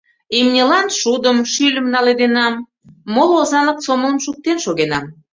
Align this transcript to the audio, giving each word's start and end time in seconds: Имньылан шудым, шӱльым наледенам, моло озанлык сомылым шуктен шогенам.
Имньылан 0.39 0.87
шудым, 0.99 1.37
шӱльым 1.53 1.87
наледенам, 1.93 2.53
моло 3.13 3.35
озанлык 3.43 3.79
сомылым 3.85 4.19
шуктен 4.25 4.57
шогенам. 4.65 5.05